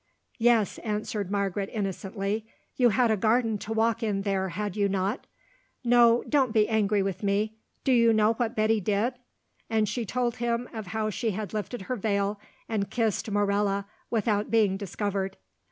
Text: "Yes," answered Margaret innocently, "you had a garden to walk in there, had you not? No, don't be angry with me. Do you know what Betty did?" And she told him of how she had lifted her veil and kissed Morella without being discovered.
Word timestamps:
"Yes," 0.39 0.79
answered 0.79 1.29
Margaret 1.29 1.69
innocently, 1.71 2.47
"you 2.75 2.89
had 2.89 3.11
a 3.11 3.15
garden 3.15 3.59
to 3.59 3.71
walk 3.71 4.01
in 4.01 4.23
there, 4.23 4.49
had 4.49 4.75
you 4.75 4.89
not? 4.89 5.27
No, 5.83 6.23
don't 6.27 6.51
be 6.53 6.67
angry 6.67 7.03
with 7.03 7.21
me. 7.21 7.59
Do 7.83 7.91
you 7.91 8.11
know 8.11 8.33
what 8.33 8.55
Betty 8.55 8.79
did?" 8.79 9.13
And 9.69 9.87
she 9.87 10.03
told 10.03 10.37
him 10.37 10.67
of 10.73 10.87
how 10.87 11.11
she 11.11 11.29
had 11.37 11.53
lifted 11.53 11.83
her 11.83 11.95
veil 11.95 12.39
and 12.67 12.89
kissed 12.89 13.29
Morella 13.29 13.85
without 14.09 14.49
being 14.49 14.75
discovered. 14.75 15.37